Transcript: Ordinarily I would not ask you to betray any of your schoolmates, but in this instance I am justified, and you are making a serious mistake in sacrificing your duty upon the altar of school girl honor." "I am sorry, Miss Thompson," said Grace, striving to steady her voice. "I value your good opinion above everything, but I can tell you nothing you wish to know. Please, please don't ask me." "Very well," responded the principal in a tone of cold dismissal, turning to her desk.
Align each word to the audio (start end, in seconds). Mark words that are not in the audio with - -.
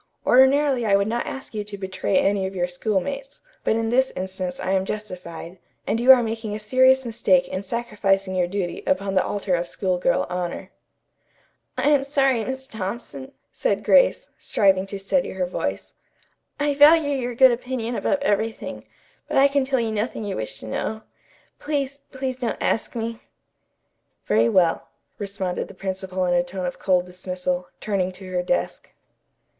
Ordinarily 0.25 0.83
I 0.83 0.95
would 0.95 1.07
not 1.07 1.27
ask 1.27 1.53
you 1.53 1.63
to 1.65 1.77
betray 1.77 2.17
any 2.17 2.47
of 2.47 2.55
your 2.55 2.67
schoolmates, 2.67 3.39
but 3.63 3.75
in 3.75 3.89
this 3.89 4.09
instance 4.15 4.59
I 4.59 4.71
am 4.71 4.83
justified, 4.83 5.59
and 5.85 5.99
you 5.99 6.11
are 6.11 6.23
making 6.23 6.55
a 6.55 6.59
serious 6.59 7.05
mistake 7.05 7.47
in 7.47 7.61
sacrificing 7.61 8.33
your 8.33 8.47
duty 8.47 8.81
upon 8.87 9.13
the 9.13 9.23
altar 9.23 9.53
of 9.53 9.67
school 9.67 9.99
girl 9.99 10.25
honor." 10.27 10.71
"I 11.77 11.87
am 11.89 12.03
sorry, 12.03 12.43
Miss 12.43 12.65
Thompson," 12.65 13.31
said 13.53 13.83
Grace, 13.83 14.29
striving 14.39 14.87
to 14.87 14.97
steady 14.97 15.33
her 15.33 15.45
voice. 15.45 15.93
"I 16.59 16.73
value 16.73 17.09
your 17.11 17.35
good 17.35 17.51
opinion 17.51 17.93
above 17.95 18.17
everything, 18.23 18.85
but 19.27 19.37
I 19.37 19.47
can 19.47 19.65
tell 19.65 19.79
you 19.79 19.91
nothing 19.91 20.23
you 20.23 20.35
wish 20.35 20.59
to 20.61 20.65
know. 20.65 21.03
Please, 21.59 22.01
please 22.11 22.37
don't 22.37 22.57
ask 22.59 22.95
me." 22.95 23.19
"Very 24.25 24.49
well," 24.49 24.87
responded 25.19 25.67
the 25.67 25.75
principal 25.75 26.25
in 26.25 26.33
a 26.33 26.41
tone 26.41 26.65
of 26.65 26.79
cold 26.79 27.05
dismissal, 27.05 27.67
turning 27.79 28.11
to 28.13 28.31
her 28.31 28.41
desk. 28.41 28.93